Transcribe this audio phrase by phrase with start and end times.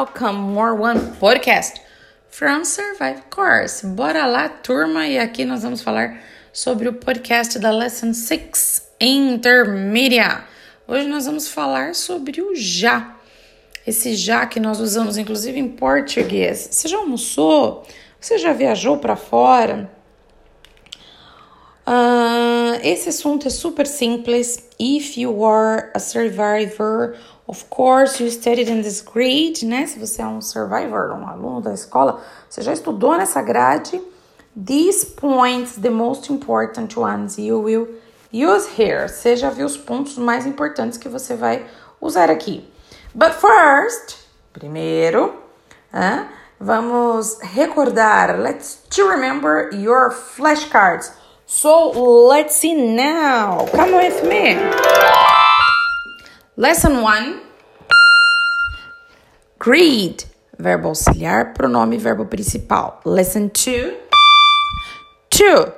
[0.00, 1.78] welcome, more one podcast
[2.30, 3.84] from Survive Course.
[3.84, 6.18] Bora lá, turma, e aqui nós vamos falar
[6.54, 10.42] sobre o podcast da Lesson 6 Intermedia.
[10.88, 13.14] Hoje nós vamos falar sobre o já.
[13.86, 16.68] Esse já que nós usamos inclusive em português.
[16.70, 17.86] Você já almoçou?
[18.18, 19.90] Você já viajou para fora?
[21.86, 24.66] Uh, esse assunto é super simples.
[24.78, 27.18] If you are a survivor,
[27.50, 29.84] of course you studied in this grade, né?
[29.84, 34.00] Se você é um survivor, um aluno da escola, você já estudou nessa grade.
[34.54, 37.88] These points, the most important ones, you will
[38.32, 39.08] use here.
[39.08, 41.66] Você já viu os pontos mais importantes que você vai
[42.00, 42.64] usar aqui.
[43.12, 44.18] But first,
[44.52, 45.34] primeiro,
[46.60, 48.38] vamos recordar.
[48.38, 51.10] Let's to remember your flashcards.
[51.46, 51.90] So
[52.28, 53.66] let's see now.
[53.72, 54.54] Come with me.
[56.60, 57.40] Lesson 1.
[59.58, 60.26] Greet.
[60.58, 63.00] Verbo auxiliar, pronome, verbo principal.
[63.06, 63.96] Lesson 2.
[65.30, 65.72] Two.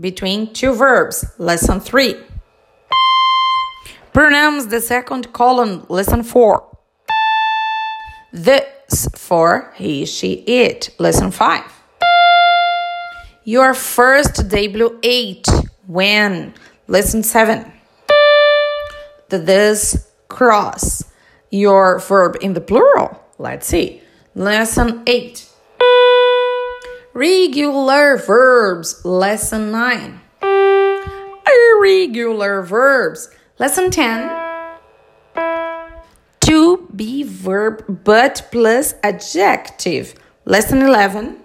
[0.00, 1.26] Between two verbs.
[1.36, 2.16] Lesson 3.
[4.14, 5.84] Pronouns, the second column.
[5.90, 6.64] Lesson 4.
[8.32, 10.94] This for he, she, it.
[10.98, 11.62] Lesson 5.
[13.44, 16.54] Your first W8 when.
[16.88, 17.70] Lesson 7.
[19.28, 21.04] The this cross.
[21.50, 23.22] Your verb in the plural.
[23.38, 24.00] Let's see.
[24.34, 25.48] Lesson 8.
[27.14, 29.04] Regular verbs.
[29.04, 30.20] Lesson 9.
[31.46, 33.28] Irregular verbs.
[33.58, 34.30] Lesson 10.
[36.40, 40.14] To be verb but plus adjective.
[40.44, 41.42] Lesson 11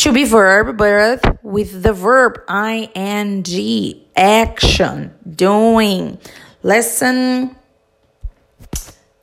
[0.00, 6.18] to be verb, but with the verb ing, action, doing.
[6.62, 7.56] Lesson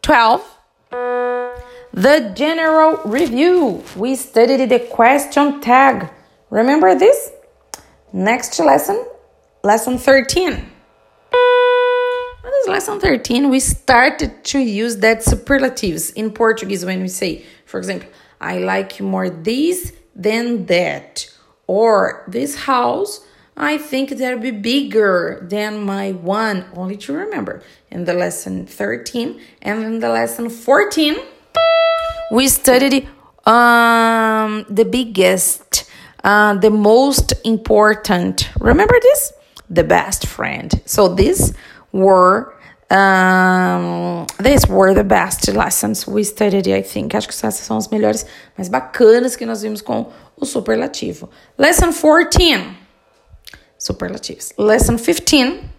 [0.02, 0.58] 12.
[0.90, 3.84] The general review.
[3.96, 6.10] We studied the question tag.
[6.50, 7.32] Remember this?
[8.12, 9.06] Next lesson,
[9.64, 10.72] lesson 13.
[12.44, 17.78] this lesson 13, we started to use that superlatives in Portuguese when we say, for
[17.78, 18.10] example,
[18.42, 21.30] I like more this than that.
[21.68, 23.28] Or this house,
[23.60, 26.66] I think that'll be bigger than my one.
[26.76, 27.64] Only to remember.
[27.90, 31.16] In the lesson 13 and in the lesson 14,
[32.32, 33.10] we studied
[33.48, 35.90] um, the biggest,
[36.24, 38.48] uh, the most important.
[38.60, 39.34] Remember this?
[39.72, 40.80] The best friend.
[40.86, 41.54] So these
[41.92, 42.54] were
[42.90, 47.16] um, these were the best lessons we studied, I think.
[47.16, 48.26] Acho que essas são as melhores,
[48.56, 51.30] mais bacanas que nós vimos com o superlativo.
[51.58, 52.87] Lesson 14.
[53.88, 54.54] Superlatives.
[54.58, 55.70] Lesson 15.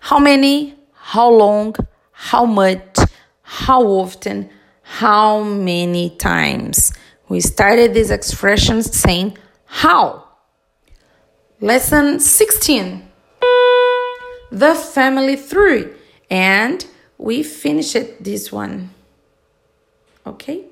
[0.00, 1.74] How many, how long,
[2.12, 2.96] how much,
[3.42, 4.50] how often,
[4.82, 6.92] how many times.
[7.28, 10.24] We started these expressions saying how.
[11.60, 13.10] Lesson 16
[14.50, 15.94] the family through.
[16.30, 16.84] And
[17.18, 18.90] we finished this one.
[20.26, 20.64] Okay?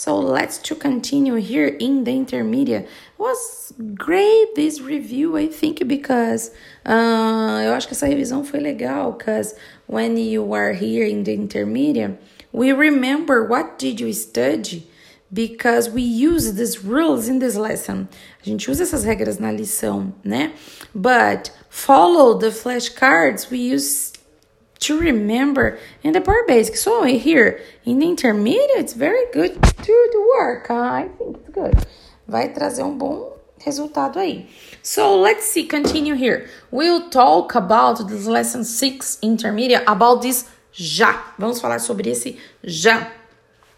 [0.00, 2.88] So let's to continue here in the intermediate.
[3.18, 6.52] Was great this review, I think, because
[6.86, 9.54] uh, eu acho que essa revisão foi legal, because
[9.86, 12.18] when you are here in the intermediate,
[12.50, 14.88] we remember what did you study
[15.30, 18.08] because we use these rules in this lesson.
[18.40, 20.52] A gente usa essas regras na lição, né?
[20.94, 24.14] But follow the flashcards we use
[24.80, 26.76] to remember in the Power Basic.
[26.76, 30.70] So here in the intermediate, it's very good to, to work.
[30.70, 31.86] I think it's good.
[32.26, 33.32] Vai trazer um bom
[33.64, 34.48] resultado aí.
[34.82, 36.48] So let's see, continue here.
[36.70, 41.34] We'll talk about this lesson 6 intermediate about this já.
[41.38, 43.10] Vamos falar sobre esse já.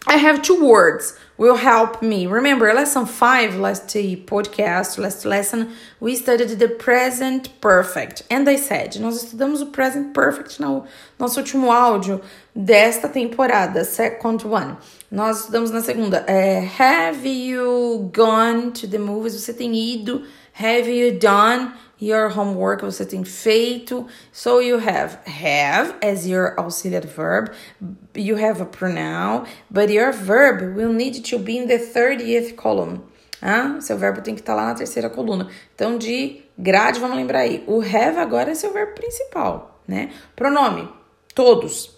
[0.07, 2.27] I have two words will help me.
[2.27, 3.87] Remember, lesson 5, last
[4.25, 8.23] podcast, last lesson, we studied the present perfect.
[8.29, 10.85] And I said, nós estudamos o present perfect no
[11.19, 12.21] nosso último áudio
[12.55, 14.77] desta temporada, second one.
[15.11, 16.23] Nós estudamos na segunda.
[16.27, 19.33] É, have you gone to the movies?
[19.33, 20.23] Você tem ido?
[20.53, 21.73] Have you done?
[22.03, 24.05] your homework você tem feito.
[24.31, 27.51] So you have have as your auxiliary verb.
[28.13, 33.01] You have a pronoun, but your verb will need to be in the 30th column.
[33.41, 35.49] Ah, seu verbo tem que estar tá lá na terceira coluna.
[35.75, 37.63] Então, de grade, vamos lembrar aí.
[37.67, 40.11] O have agora é seu verbo principal, né?
[40.35, 40.87] Pronome,
[41.35, 41.91] todos.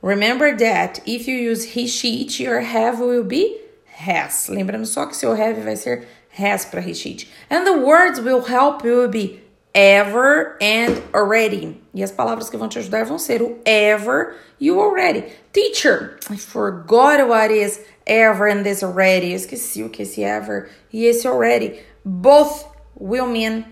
[0.00, 4.48] Remember that if you use he, she, it, your have will be has.
[4.48, 7.26] Lembrando só que seu have vai ser has para he, she, it.
[7.50, 9.40] And the words will help you be
[9.74, 11.80] ever and already.
[11.94, 15.24] E as palavras que vão te ajudar vão ser o ever e o already.
[15.52, 19.32] Teacher, I forgot what is ever and this already.
[19.32, 21.80] Eu esqueci o que é esse ever e esse already.
[22.04, 22.66] Both
[22.98, 23.64] will mean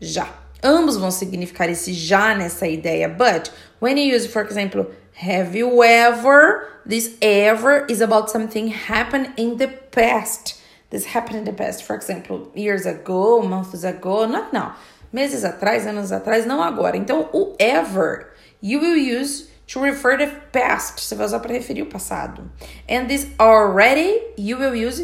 [0.00, 0.28] já.
[0.62, 3.08] Ambos vão significar esse já nessa ideia.
[3.08, 3.50] But
[3.80, 9.56] when you use, for example, have you ever, this ever is about something happened in
[9.58, 10.56] the past.
[10.90, 14.74] This happened in the past, for example, years ago, months ago, not now.
[15.12, 16.96] Meses atrás, anos atrás, não agora.
[16.96, 21.00] Então, o ever, you will use to refer the past.
[21.00, 22.50] Você vai usar para referir o passado.
[22.88, 25.02] And this already, you will use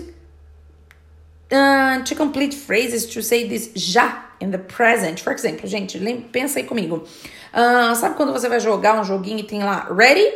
[1.51, 5.21] uh, to complete phrases to say this já in the present.
[5.21, 5.99] For example, gente,
[6.31, 7.05] pensa aí comigo.
[7.53, 10.27] Uh, sabe quando você vai jogar um joguinho e tem lá ready?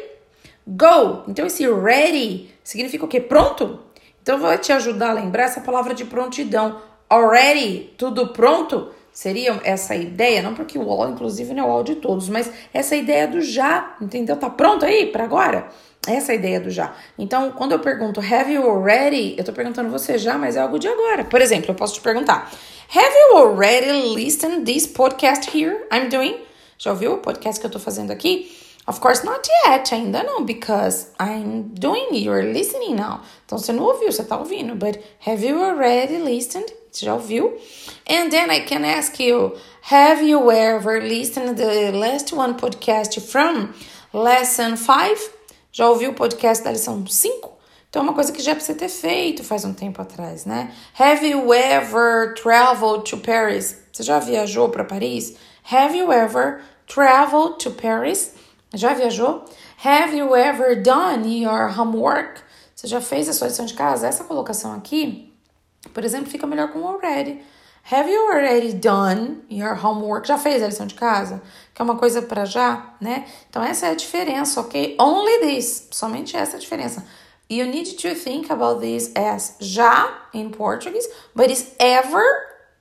[0.66, 1.22] Go!
[1.28, 3.20] Então esse ready significa o quê?
[3.20, 3.85] Pronto?
[4.26, 6.80] Então vai te ajudar a lembrar essa palavra de prontidão.
[7.08, 8.88] Already, tudo pronto?
[9.12, 12.50] Seria essa ideia, não porque o all, inclusive, não é o all de todos, mas
[12.74, 14.34] essa ideia do já, entendeu?
[14.34, 15.68] Tá pronto aí para agora?
[16.08, 16.92] Essa é ideia do já.
[17.16, 20.76] Então, quando eu pergunto have you already, eu tô perguntando você já, mas é algo
[20.76, 21.24] de agora.
[21.24, 22.50] Por exemplo, eu posso te perguntar:
[22.92, 26.36] Have you already listened this podcast here I'm doing?
[26.76, 28.55] Já ouviu o podcast que eu tô fazendo aqui?
[28.88, 33.20] Of course not yet, ainda não, because I'm doing, you're listening now.
[33.44, 34.76] Então você não ouviu, você tá ouvindo.
[34.76, 36.72] But have you already listened?
[36.92, 37.58] Você já ouviu?
[38.08, 39.56] And then I can ask you,
[39.90, 43.74] have you ever listened the last one podcast from
[44.12, 45.32] lesson 5?
[45.72, 47.56] Já ouviu o podcast da lição 5?
[47.90, 50.72] Então, é uma coisa que já precisa ter feito faz um tempo atrás, né?
[50.98, 53.78] Have you ever traveled to Paris?
[53.92, 55.34] Você já viajou para Paris?
[55.72, 58.34] Have you ever traveled to Paris?
[58.76, 59.44] Já viajou?
[59.82, 62.42] Have you ever done your homework?
[62.74, 64.06] Você já fez a sua lição de casa?
[64.06, 65.32] Essa colocação aqui,
[65.94, 67.42] por exemplo, fica melhor com already.
[67.90, 70.28] Have you already done your homework?
[70.28, 71.40] Já fez a lição de casa?
[71.72, 73.26] Que é uma coisa para já, né?
[73.48, 74.96] Então essa é a diferença, ok?
[75.00, 75.88] Only this.
[75.90, 77.06] Somente essa é a diferença.
[77.48, 82.24] You need to think about this as já in Portuguese, but is ever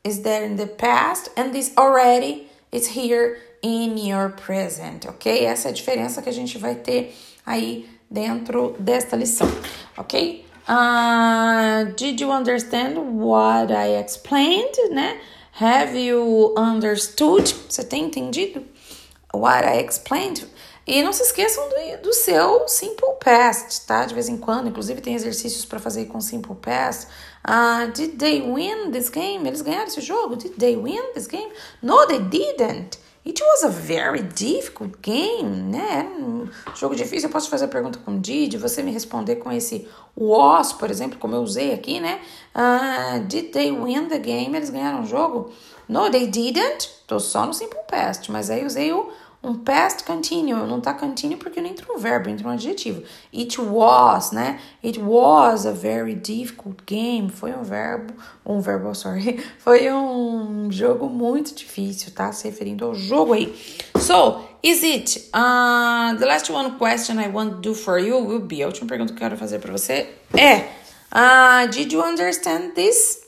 [0.03, 5.45] is there in the past and this already is here in your present, ok?
[5.45, 9.47] Essa é a diferença que a gente vai ter aí dentro desta lição,
[9.97, 10.45] ok?
[10.67, 15.19] Uh, did you understand what I explained, né?
[15.59, 17.55] Have you understood?
[17.69, 18.65] Você tem entendido
[19.33, 20.45] what I explained?
[20.87, 24.05] E não se esqueçam do, do seu Simple Past, tá?
[24.05, 27.07] De vez em quando, inclusive tem exercícios para fazer com Simple Past.
[27.47, 29.47] Uh, did they win this game?
[29.47, 30.35] Eles ganharam esse jogo?
[30.35, 31.51] Did they win this game?
[31.81, 32.99] No, they didn't.
[33.25, 36.07] It was a very difficult game, né?
[36.19, 37.27] Um jogo difícil.
[37.27, 41.17] Eu posso fazer a pergunta com did, você me responder com esse was, por exemplo,
[41.17, 42.21] como eu usei aqui, né?
[42.55, 44.55] Uh, did they win the game?
[44.55, 45.51] Eles ganharam o jogo?
[45.89, 46.91] No, they didn't.
[47.07, 49.09] Tô só no simple past, mas aí usei o
[49.45, 53.03] um past continuous, não tá continuous porque não entra um verbo, entra um adjetivo.
[53.31, 54.59] It was, né?
[54.83, 57.29] It was a very difficult game.
[57.29, 58.13] Foi um verbo,
[58.45, 59.43] um verbo, sorry.
[59.59, 62.31] Foi um jogo muito difícil, tá?
[62.31, 63.53] Se referindo ao jogo aí.
[63.99, 65.29] So, is it?
[65.33, 68.63] Uh, the last one question I want to do for you will be.
[68.63, 70.69] A última pergunta que eu quero fazer para você é:
[71.13, 73.21] uh, Did you understand this?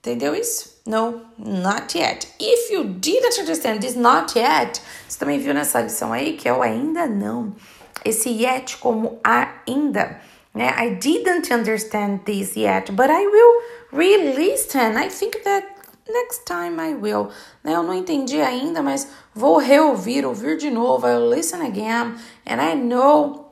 [0.00, 0.75] Entendeu isso?
[0.86, 2.32] No, not yet.
[2.38, 6.52] If you didn't understand this not yet, você também viu nessa lição aí que é
[6.52, 7.54] o ainda não.
[8.04, 10.20] Esse yet como ainda,
[10.54, 10.72] né?
[10.78, 13.62] I didn't understand this yet, but I will
[13.92, 14.96] re-listen.
[14.96, 15.66] I think that
[16.08, 17.30] next time I will.
[17.64, 17.74] Né?
[17.74, 21.06] Eu não entendi ainda, mas vou reouvir, ouvir de novo.
[21.08, 22.16] I'll listen again,
[22.46, 23.46] and I know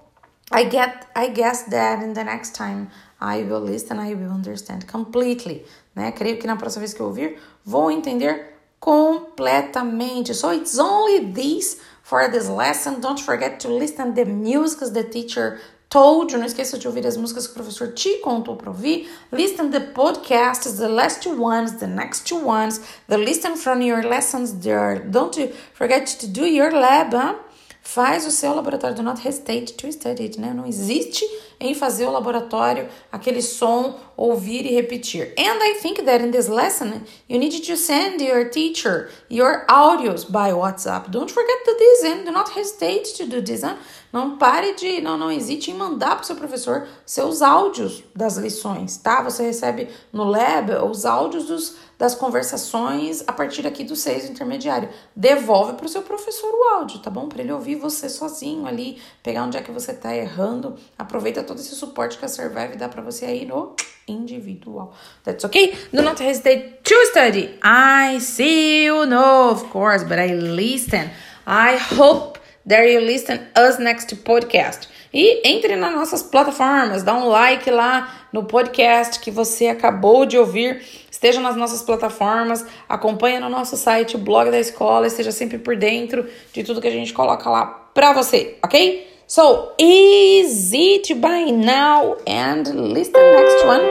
[0.52, 2.88] I get I guess that in the next time
[3.20, 5.64] I will listen, I will understand completely
[5.94, 6.12] né?
[6.12, 10.34] Creio que na próxima vez que eu ouvir, vou entender completamente.
[10.34, 13.00] So it's only this for this lesson.
[13.00, 15.58] Don't forget to listen the music the teacher
[15.88, 16.38] told you.
[16.38, 19.08] Não esqueça de ouvir as músicas que o professor te contou para ouvir.
[19.32, 24.52] Listen the podcasts, the last ones, the next two ones, the listen from your lessons
[24.60, 25.00] there.
[25.00, 25.34] Don't
[25.72, 27.36] forget to do your lab, huh?
[27.80, 28.96] Faz o seu laboratório.
[28.96, 30.52] Do not hesitate to study it, né?
[30.54, 31.24] Não existe
[31.60, 35.34] em fazer o laboratório aquele som, ouvir e repetir.
[35.38, 40.24] And I think that in this lesson, you need to send your teacher your audios
[40.24, 41.10] by WhatsApp.
[41.10, 43.62] Don't forget to do this and do not hesitate to do this.
[43.62, 43.76] Huh?
[44.12, 48.36] Não pare de, não, não hesite em mandar para o seu professor seus áudios das
[48.36, 49.20] lições, tá?
[49.22, 54.88] Você recebe no Lab os áudios dos das conversações a partir aqui do seis intermediário.
[55.14, 57.28] Devolve para o seu professor o áudio, tá bom?
[57.28, 60.76] Para ele ouvir você sozinho ali, pegar onde é que você está errando.
[60.98, 63.74] Aproveita todo esse suporte que a Survive dá para você aí no
[64.08, 64.92] individual.
[65.22, 65.74] That's okay.
[65.92, 67.58] Do not hesitate to study.
[67.62, 71.10] I see you know, of course, but I listen.
[71.46, 74.88] I hope that you listen us next podcast.
[75.12, 80.36] E entre nas nossas plataformas, dá um like lá no podcast que você acabou de
[80.36, 80.82] ouvir.
[81.08, 85.76] Esteja nas nossas plataformas, acompanhe no nosso site o blog da escola, esteja sempre por
[85.76, 89.13] dentro de tudo que a gente coloca lá pra você, ok?
[89.26, 93.82] So easy to buy now and listen next one.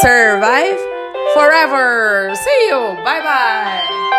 [0.00, 0.78] Survive
[1.34, 2.34] forever.
[2.34, 2.78] See you.
[3.04, 4.18] Bye bye.